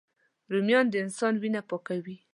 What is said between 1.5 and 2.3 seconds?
پاکوي